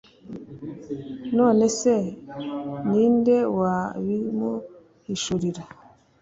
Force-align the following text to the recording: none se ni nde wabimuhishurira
none 1.37 1.65
se 1.79 1.93
ni 2.89 3.03
nde 3.15 3.37
wabimuhishurira 3.59 5.63